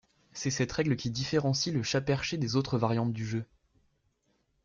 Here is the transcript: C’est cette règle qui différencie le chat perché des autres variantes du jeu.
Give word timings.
C’est 0.33 0.49
cette 0.49 0.71
règle 0.71 0.95
qui 0.95 1.11
différencie 1.11 1.69
le 1.71 1.83
chat 1.83 2.01
perché 2.01 2.35
des 2.35 2.55
autres 2.55 2.79
variantes 2.79 3.13
du 3.13 3.23
jeu. 3.23 3.45